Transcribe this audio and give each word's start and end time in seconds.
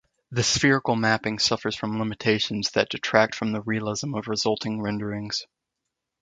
The 0.31 0.41
spherical 0.41 0.95
mapping 0.95 1.37
suffers 1.37 1.75
from 1.75 1.99
limitations 1.99 2.71
that 2.71 2.89
detract 2.89 3.35
from 3.35 3.51
the 3.51 3.61
realism 3.61 4.15
of 4.15 4.27
resulting 4.27 4.81
renderings. 4.81 5.45